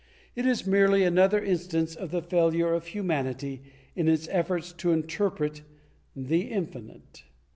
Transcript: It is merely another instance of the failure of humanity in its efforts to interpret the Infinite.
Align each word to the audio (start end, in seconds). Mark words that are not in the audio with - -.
It 0.35 0.47
is 0.47 0.65
merely 0.65 1.03
another 1.03 1.39
instance 1.39 1.93
of 1.93 2.09
the 2.09 2.23
failure 2.23 2.73
of 2.73 2.87
humanity 2.87 3.61
in 3.95 4.07
its 4.07 4.27
efforts 4.31 4.73
to 4.79 4.91
interpret 4.91 5.61
the 6.15 6.49
Infinite. 6.49 7.21